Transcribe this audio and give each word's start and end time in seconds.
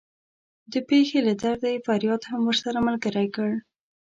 د 0.71 0.73
پښې 0.87 1.19
له 1.27 1.33
درده 1.41 1.69
یې 1.73 1.83
فریاد 1.85 2.21
هم 2.29 2.41
ورسره 2.45 2.79
ملګری 2.87 3.27
کړ. 3.35 3.51